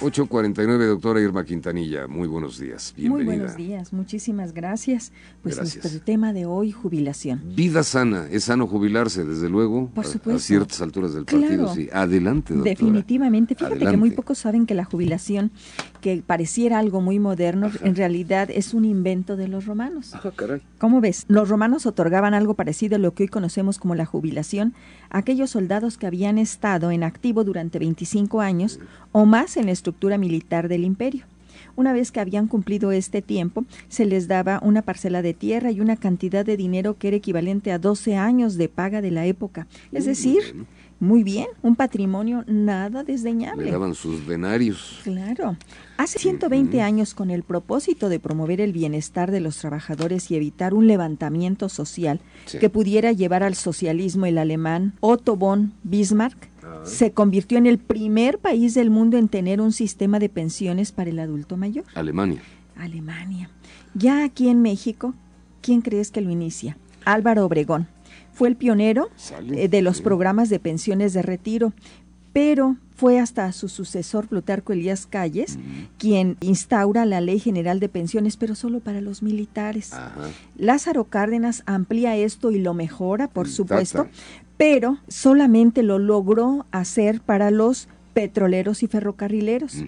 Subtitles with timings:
[0.00, 2.06] 849, doctora Irma Quintanilla.
[2.06, 2.94] Muy buenos días.
[2.96, 3.30] Bienvenida.
[3.30, 5.10] Muy buenos días, muchísimas gracias.
[5.42, 7.42] Pues nuestro tema de hoy, jubilación.
[7.56, 9.88] Vida sana, es sano jubilarse, desde luego.
[9.88, 10.36] Por supuesto.
[10.36, 11.88] A, ciertas alturas del partido, sí.
[11.92, 12.70] Adelante, doctora.
[12.70, 13.56] Definitivamente.
[13.56, 15.50] Fíjate que muy pocos saben que la jubilación,
[16.00, 20.14] que pareciera algo muy moderno, en realidad es un invento de los romanos.
[20.14, 20.62] Ajá, caray.
[20.78, 21.24] ¿Cómo ves?
[21.26, 24.74] Los romanos otorgaban algo parecido a lo que hoy conocemos como la jubilación
[25.10, 28.78] a aquellos soldados que habían estado en activo durante 25 años
[29.10, 31.24] o más en la estructura militar del imperio.
[31.74, 35.80] Una vez que habían cumplido este tiempo, se les daba una parcela de tierra y
[35.80, 39.66] una cantidad de dinero que era equivalente a 12 años de paga de la época.
[39.92, 40.66] Es decir,
[41.00, 43.66] muy bien, un patrimonio nada desdeñable.
[43.66, 45.00] Le daban sus denarios.
[45.04, 45.56] Claro.
[45.96, 50.74] Hace 120 años, con el propósito de promover el bienestar de los trabajadores y evitar
[50.74, 52.20] un levantamiento social
[52.60, 56.48] que pudiera llevar al socialismo, el alemán Otto von Bismarck
[56.84, 61.10] se convirtió en el primer país del mundo en tener un sistema de pensiones para
[61.10, 61.84] el adulto mayor.
[61.94, 62.42] Alemania.
[62.76, 63.50] Alemania.
[63.94, 65.14] Ya aquí en México,
[65.60, 66.76] ¿quién crees que lo inicia?
[67.04, 67.88] Álvaro Obregón
[68.32, 69.08] fue el pionero
[69.50, 71.72] eh, de los programas de pensiones de retiro,
[72.32, 75.58] pero fue hasta su sucesor Plutarco Elías Calles
[75.98, 79.92] quien instaura la Ley General de Pensiones, pero solo para los militares.
[80.56, 84.06] Lázaro Cárdenas amplía esto y lo mejora, por supuesto,
[84.58, 89.84] pero solamente lo logró hacer para los petroleros y ferrocarrileros.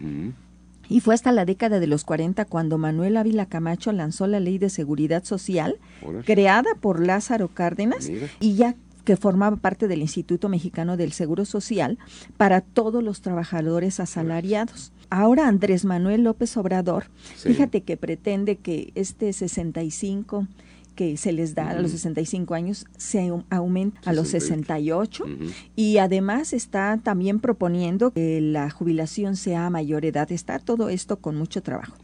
[0.88, 4.58] Y fue hasta la década de los 40 cuando Manuel Ávila Camacho lanzó la Ley
[4.58, 5.78] de Seguridad Social,
[6.24, 11.98] creada por Lázaro Cárdenas, y ya que formaba parte del Instituto Mexicano del Seguro Social
[12.36, 14.92] para todos los trabajadores asalariados.
[15.10, 17.04] Ahora Andrés Manuel López Obrador,
[17.36, 20.46] fíjate que pretende que este 65
[20.90, 25.24] que se les da a los 65 años se aumenta a los 68
[25.76, 30.30] y además está también proponiendo que la jubilación sea a mayor edad.
[30.32, 31.96] Está todo esto con mucho trabajo.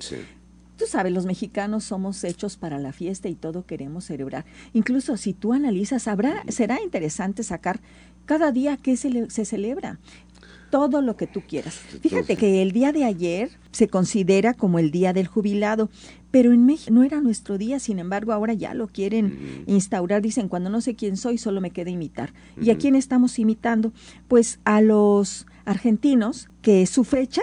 [0.76, 4.44] Tú sabes, los mexicanos somos hechos para la fiesta y todo queremos celebrar.
[4.74, 7.80] Incluso si tú analizas, habrá, será interesante sacar
[8.26, 9.98] cada día que se, se celebra
[10.70, 11.74] todo lo que tú quieras.
[11.74, 15.90] Fíjate que el día de ayer se considera como el día del jubilado,
[16.30, 20.48] pero en México no era nuestro día, sin embargo ahora ya lo quieren instaurar, dicen
[20.48, 22.32] cuando no sé quién soy solo me queda imitar.
[22.60, 23.92] ¿Y a quién estamos imitando?
[24.28, 27.42] Pues a los argentinos que su fecha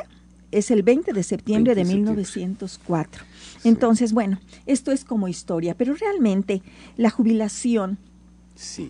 [0.51, 3.23] es el 20 de septiembre de, 1904.
[3.63, 6.61] Entonces, bueno, esto es como historia, pero realmente
[6.95, 7.97] la jubilación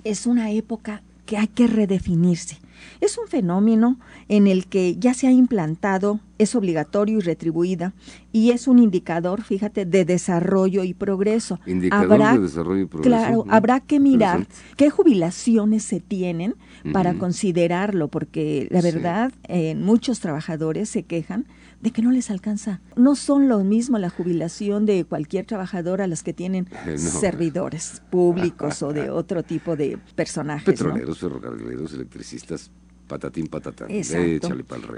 [0.03, 2.57] es una época que hay que redefinirse.
[2.99, 7.93] Es un fenómeno en el que ya se ha implantado, es obligatorio y retribuida,
[8.31, 11.59] y es un indicador, fíjate, de desarrollo y progreso.
[11.65, 13.09] Indicador de desarrollo y progreso.
[13.09, 16.55] Claro, habrá que mirar qué jubilaciones se tienen
[16.91, 21.45] para considerarlo, porque la verdad, eh, muchos trabajadores se quejan
[21.83, 22.79] de que no les alcanza.
[22.95, 26.67] No son lo mismo la jubilación de cualquier trabajador a las que tienen
[26.97, 30.65] servidores públicos o de otro tipo de personajes.
[30.65, 32.71] Petroleros, ferrocarrileros, electricistas,
[33.05, 33.89] patatín patatán.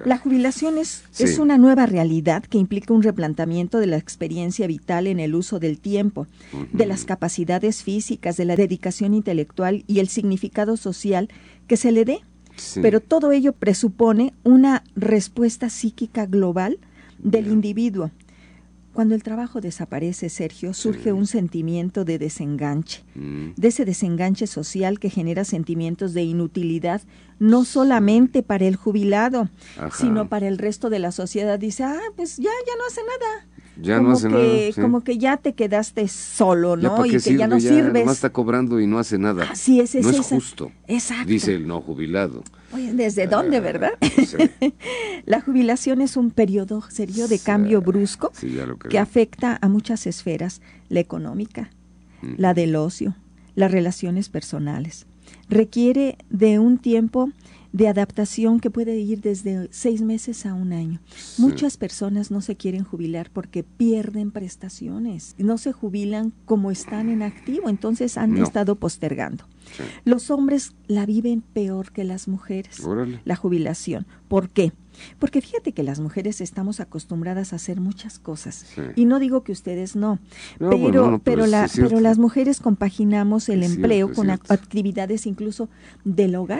[0.05, 5.07] La jubilación es, es una nueva realidad que implica un replanteamiento de la experiencia vital
[5.07, 6.27] en el uso del tiempo,
[6.71, 11.29] de las capacidades físicas, de la dedicación intelectual y el significado social
[11.65, 12.21] que se le dé
[12.81, 16.79] pero todo ello presupone una respuesta psíquica global
[17.19, 18.11] del individuo.
[18.93, 23.49] Cuando el trabajo desaparece, Sergio, surge un sentimiento de desenganche, mm.
[23.57, 27.01] de ese desenganche social que genera sentimientos de inutilidad,
[27.37, 29.49] no solamente para el jubilado,
[29.91, 31.59] sino para el resto de la sociedad.
[31.59, 34.33] Dice, ah, pues ya, ya no hace nada ya como no hace que,
[34.73, 34.81] nada.
[34.81, 37.05] Como que ya te quedaste solo, ¿no?
[37.05, 38.09] y que ya no ya sirves.
[38.09, 39.47] está cobrando y no hace nada.
[39.51, 40.71] Así es, no es, justo.
[40.87, 41.29] Exacto.
[41.29, 42.43] Dice el no jubilado.
[42.73, 43.91] Oye, ¿desde ah, dónde, verdad?
[45.25, 48.31] la jubilación es un periodo serio de cambio brusco
[48.89, 51.69] que afecta a muchas esferas, la económica,
[52.37, 53.15] la del ocio,
[53.55, 55.05] las relaciones personales.
[55.49, 57.29] Requiere de un tiempo
[57.75, 61.01] de adaptación que puede ir desde seis meses a un año.
[61.37, 67.21] Muchas personas no se quieren jubilar porque pierden prestaciones, no se jubilan como están en
[67.21, 69.43] activo, entonces han estado postergando.
[70.05, 72.81] Los hombres la viven peor que las mujeres,
[73.25, 74.07] la jubilación.
[74.29, 74.71] ¿Por qué?
[75.19, 78.65] Porque fíjate que las mujeres estamos acostumbradas a hacer muchas cosas.
[78.95, 80.19] Y no digo que ustedes no,
[80.59, 85.69] pero, pero, la, pero las mujeres compaginamos el empleo con actividades incluso
[86.03, 86.59] del hogar.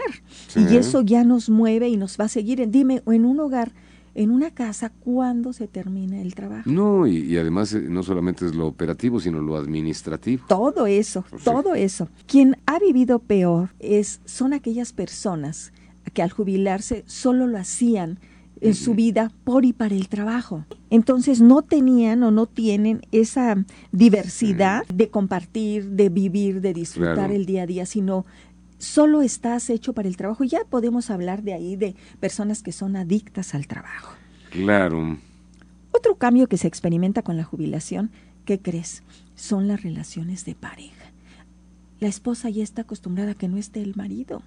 [0.56, 2.70] Y eso ya nos mueve y nos va a seguir.
[2.70, 3.72] Dime, en un hogar
[4.16, 6.70] en una casa cuándo se termina el trabajo.
[6.70, 10.46] No, y, además eh, no solamente es lo operativo, sino lo administrativo.
[10.48, 12.08] Todo eso, pues todo eso.
[12.26, 15.74] Quien ha vivido peor es son aquellas personas
[16.16, 18.20] que al jubilarse solo lo hacían
[18.62, 20.66] en su vida por y para el trabajo.
[20.90, 27.46] Entonces no tenían o no tienen esa diversidad de compartir, de vivir, de disfrutar el
[27.46, 28.26] día a día, sino
[28.78, 30.46] solo estás hecho para el trabajo.
[30.46, 34.16] Ya podemos hablar de ahí de personas que son adictas al trabajo.
[34.52, 35.18] Claro.
[35.92, 38.10] Otro cambio que se experimenta con la jubilación,
[38.46, 39.04] ¿qué crees?
[39.36, 41.12] Son las relaciones de pareja.
[42.00, 44.42] La esposa ya está acostumbrada a que no esté el marido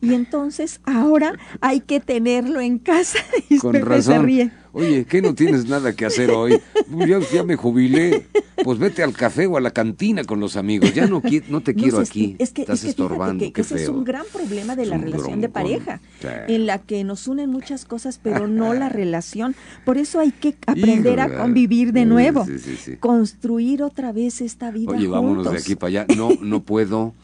[0.00, 3.18] y entonces ahora hay que tenerlo en casa.
[3.50, 4.52] Y Con razón.
[4.72, 6.60] Oye, ¿qué no tienes nada que hacer hoy?
[7.06, 8.26] Ya, ya, me jubilé.
[8.62, 10.92] Pues vete al café o a la cantina con los amigos.
[10.92, 12.36] Ya no, no te quiero aquí.
[12.38, 13.50] Es que, Estás estorbando.
[13.52, 16.00] Que ese es un gran problema de la relación de pareja,
[16.46, 19.56] en la que nos unen muchas cosas, pero no la relación.
[19.84, 22.46] Por eso hay que aprender a convivir de nuevo,
[23.00, 24.92] construir otra vez esta vida.
[24.92, 26.06] Oye, vámonos de aquí para allá.
[26.14, 27.14] No, no puedo.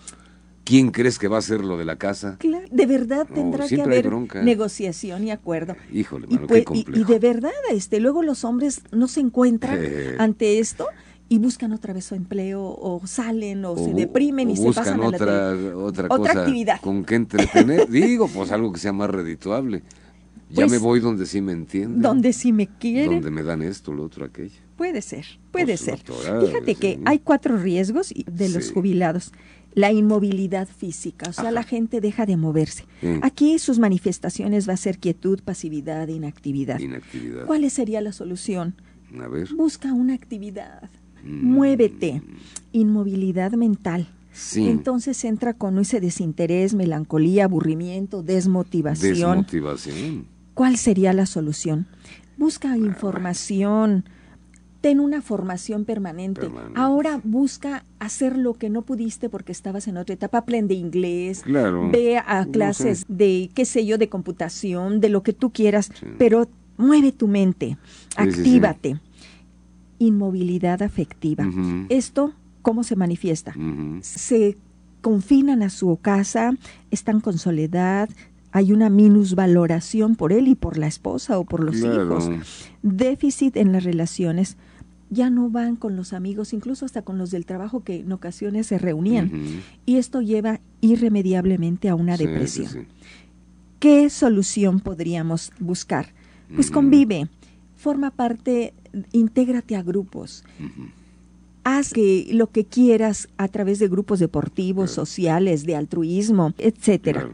[0.64, 2.36] ¿Quién crees que va a ser lo de la casa?
[2.38, 4.10] Claro, de verdad tendrá que haber
[4.42, 5.76] negociación y acuerdo.
[5.92, 7.00] Híjole, y, qué complejo.
[7.00, 9.78] y, de verdad, este, luego los hombres no se encuentran
[10.18, 10.86] ante esto
[11.28, 15.06] y buscan otra vez su empleo o salen o, se deprimen y se pasan a
[15.06, 16.80] otra, la otra, otra actividad.
[16.80, 17.88] con qué entretener.
[17.90, 19.82] Digo, pues algo que sea más redituable.
[20.50, 22.00] Ya me pues, voy donde sí me entienden.
[22.00, 23.14] Donde sí me quieren.
[23.14, 24.54] Donde me dan esto, lo otro, aquello.
[24.76, 26.00] Puede ser, puede ser.
[26.00, 29.32] Fíjate que hay cuatro riesgos de los jubilados
[29.74, 32.84] la inmovilidad física, o sea, la gente deja de moverse.
[33.22, 36.78] Aquí sus manifestaciones va a ser quietud, pasividad, inactividad.
[36.78, 37.44] inactividad.
[37.46, 38.76] ¿Cuál sería la solución?
[39.20, 39.52] A ver.
[39.54, 40.90] Busca una actividad,
[41.24, 41.44] mm.
[41.44, 42.22] muévete,
[42.72, 44.08] inmovilidad mental.
[44.32, 44.68] Sí.
[44.68, 49.14] Entonces entra con ese desinterés, melancolía, aburrimiento, desmotivación.
[49.14, 50.26] Desmotivación.
[50.54, 51.86] ¿Cuál sería la solución?
[52.36, 54.04] Busca información,
[54.84, 56.50] ten una formación permanente.
[56.74, 60.36] Ahora busca hacer lo que no pudiste porque estabas en otra etapa.
[60.36, 61.42] Aprende inglés,
[61.90, 66.50] ve a clases de, qué sé yo, de computación, de lo que tú quieras, pero
[66.76, 67.78] mueve tu mente,
[68.14, 69.00] actívate.
[69.98, 71.48] Inmovilidad afectiva.
[71.88, 73.54] Esto, ¿cómo se manifiesta?
[74.02, 74.58] Se
[75.00, 76.52] confinan a su casa,
[76.90, 78.10] están con soledad,
[78.52, 82.30] hay una minusvaloración por él y por la esposa o por los hijos.
[82.82, 84.58] Déficit en las relaciones
[85.10, 88.66] ya no van con los amigos, incluso hasta con los del trabajo que en ocasiones
[88.66, 89.62] se reunían.
[89.86, 92.86] Y esto lleva irremediablemente a una depresión.
[93.78, 96.12] ¿Qué solución podríamos buscar?
[96.54, 97.28] Pues convive,
[97.76, 98.74] forma parte,
[99.12, 100.44] intégrate a grupos.
[101.64, 107.30] Haz que lo que quieras a través de grupos deportivos, sociales, de altruismo, etcétera.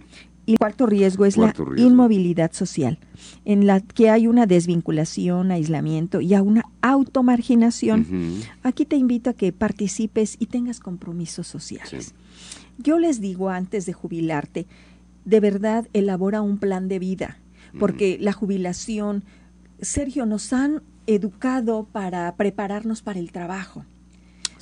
[0.50, 2.98] Y el cuarto riesgo es la inmovilidad social,
[3.44, 8.34] en la que hay una desvinculación, aislamiento y a una automarginación.
[8.64, 12.14] Aquí te invito a que participes y tengas compromisos sociales.
[12.78, 14.66] Yo les digo antes de jubilarte,
[15.24, 17.38] de verdad elabora un plan de vida,
[17.78, 19.22] porque la jubilación,
[19.80, 23.84] Sergio, nos han educado para prepararnos para el trabajo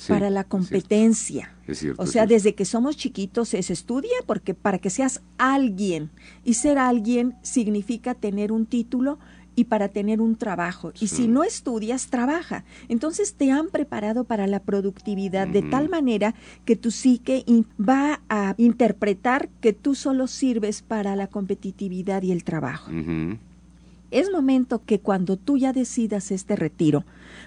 [0.07, 1.53] para la competencia.
[1.97, 6.09] o sea, desde que somos chiquitos se estudia porque para que seas alguien
[6.43, 9.19] y ser alguien significa tener un título
[9.59, 10.93] y para tener un trabajo.
[11.01, 12.63] Y si no estudias, trabaja.
[12.87, 17.43] Entonces te han preparado para la productividad de tal manera que tu psique
[17.77, 22.89] va a interpretar que tú solo sirves para la competitividad y el trabajo.
[24.11, 27.03] Es momento que cuando tú ya decidas este retiro,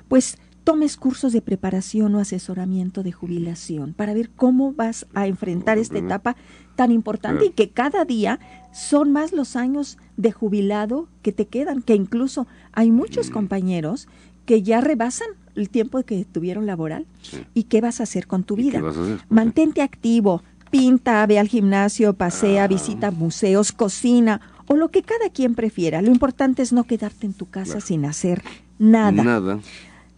[0.09, 5.79] pues tomes cursos de preparación o asesoramiento de jubilación para ver cómo vas a enfrentar
[5.79, 6.37] esta etapa
[6.77, 8.39] tan importante y que cada día
[8.73, 14.09] son más los años de jubilado que te quedan, que incluso hay muchos compañeros
[14.47, 17.07] que ya rebasan el tiempo que tuvieron laboral
[17.55, 18.83] y qué vas a hacer con tu vida.
[19.29, 22.69] Mantente activo, pinta, ve al gimnasio, pasea, ah.
[22.69, 26.03] visita museos, cocina o lo que cada quien prefiera.
[26.03, 28.43] Lo importante es no quedarte en tu casa sin hacer
[28.79, 29.23] nada.
[29.23, 29.61] Nada.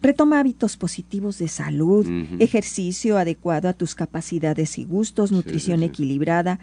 [0.05, 2.05] Retoma hábitos positivos de salud,
[2.37, 6.59] ejercicio adecuado a tus capacidades y gustos, nutrición equilibrada,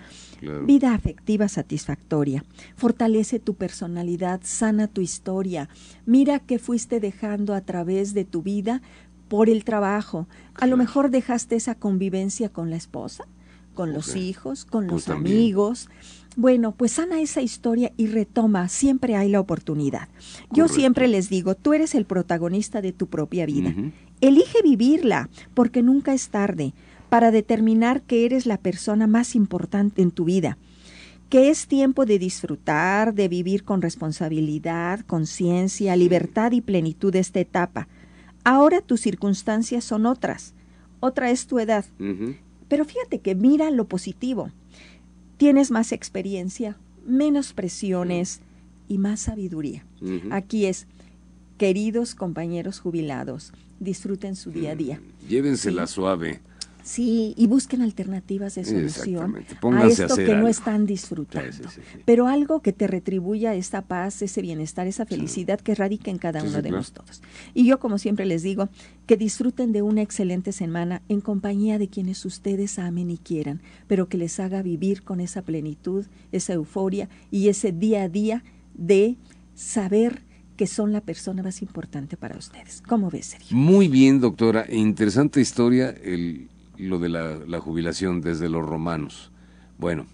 [0.64, 2.44] vida afectiva satisfactoria.
[2.76, 5.68] Fortalece tu personalidad, sana tu historia.
[6.06, 8.80] Mira qué fuiste dejando a través de tu vida
[9.26, 10.28] por el trabajo.
[10.54, 13.24] A lo mejor dejaste esa convivencia con la esposa,
[13.74, 15.88] con los hijos, con pues los amigos.
[16.36, 20.08] Bueno, pues sana esa historia y retoma, siempre hay la oportunidad.
[20.50, 23.74] Yo siempre les digo, tú eres el protagonista de tu propia vida.
[24.20, 26.72] Elige vivirla, porque nunca es tarde,
[27.10, 30.56] para determinar que eres la persona más importante en tu vida,
[31.28, 37.88] que es tiempo de disfrutar, de vivir con responsabilidad, conciencia, libertad y plenitud esta etapa.
[38.44, 40.54] Ahora tus circunstancias son otras,
[41.00, 41.84] otra es tu edad.
[42.68, 44.50] Pero fíjate que mira lo positivo
[45.42, 48.42] tienes más experiencia, menos presiones
[48.86, 49.84] y más sabiduría.
[50.30, 50.86] Aquí es,
[51.58, 55.00] queridos compañeros jubilados, disfruten su día a día.
[55.28, 56.40] Llévensela suave.
[56.82, 61.68] Sí, y busquen alternativas de solución a esto que no están disfrutando.
[62.04, 66.42] Pero algo que te retribuya esa paz, ese bienestar, esa felicidad que radica en cada
[66.42, 67.22] uno de nosotros.
[67.54, 68.68] Y yo, como siempre les digo,
[69.06, 74.08] que disfruten de una excelente semana en compañía de quienes ustedes amen y quieran, pero
[74.08, 79.16] que les haga vivir con esa plenitud, esa euforia y ese día a día de
[79.54, 80.22] saber
[80.56, 82.82] que son la persona más importante para ustedes.
[82.86, 83.56] ¿Cómo ves, Sergio?
[83.56, 84.66] Muy bien, doctora.
[84.70, 86.48] Interesante historia el,
[86.82, 89.30] lo de la, jubilación desde los romanos.
[89.78, 90.06] Bueno,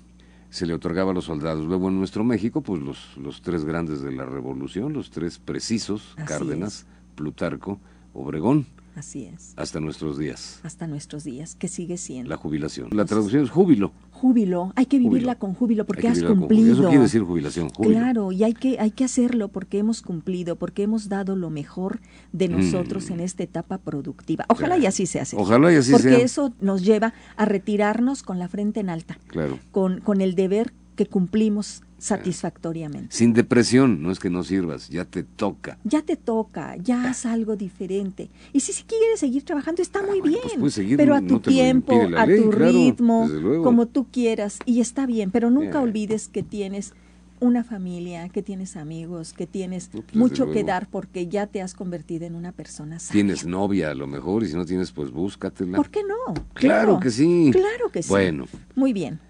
[0.50, 1.64] se le otorgaba a los soldados.
[1.64, 6.14] Luego en nuestro México, pues los, los tres grandes de la revolución, los tres precisos,
[6.26, 7.80] Cárdenas, Plutarco,
[8.14, 8.66] Obregón.
[8.94, 9.52] Así es.
[9.56, 10.60] Hasta nuestros días.
[10.64, 12.28] Hasta nuestros días, que sigue siendo.
[12.28, 12.88] La jubilación.
[12.92, 13.92] La traducción es júbilo.
[14.18, 16.72] Júbilo, hay que vivirla con júbilo porque has cumplido.
[16.72, 17.94] Eso quiere decir jubilación, júbilo.
[17.94, 22.00] Claro, y hay que, hay que hacerlo porque hemos cumplido, porque hemos dado lo mejor
[22.32, 23.12] de nosotros mm.
[23.12, 24.44] en esta etapa productiva.
[24.48, 25.22] Ojalá y así sea.
[25.36, 25.98] Ojalá y así sea.
[25.98, 29.18] Porque eso nos lleva a retirarnos con la frente en alta.
[29.28, 29.60] Claro.
[29.70, 33.14] Con, con el deber que cumplimos satisfactoriamente.
[33.14, 35.78] Sin depresión, no es que no sirvas, ya te toca.
[35.84, 38.30] Ya te toca, ya haz algo diferente.
[38.52, 40.70] Y si, si quieres seguir trabajando, está muy pues bien.
[40.70, 43.28] seguir, pero a tu tiempo, a tu ritmo,
[43.62, 44.58] como tú quieras.
[44.64, 46.94] Y está bien, pero nunca olvides que tienes
[47.40, 51.74] una familia, que tienes amigos, que tienes pues mucho que dar porque ya te has
[51.74, 53.12] convertido en una persona sana.
[53.12, 55.76] Tienes novia a lo mejor y si no tienes, pues búscatela.
[55.76, 56.34] ¿Por qué no?
[56.54, 57.50] Claro, que sí.
[57.52, 58.08] Claro que sí.
[58.08, 58.46] Bueno.
[58.74, 59.20] Muy bien.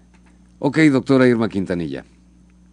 [0.59, 2.03] Ok, doctora Irma Quintanilla.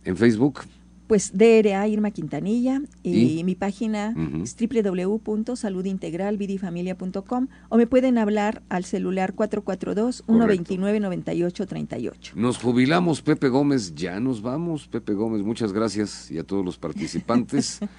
[0.06, 0.60] ¿En Facebook?
[1.08, 9.36] Pues DRA Irma Quintanilla y, mi página es www.saludintegralvidifamilia.com o me pueden hablar al celular
[9.36, 12.34] 442-129-9838.
[12.34, 16.78] Nos jubilamos, Pepe Gómez, ya nos vamos, Pepe Gómez, muchas gracias y a todos los
[16.78, 17.78] participantes.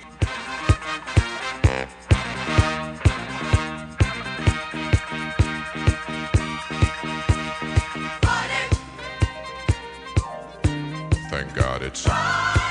[12.03, 12.66] try.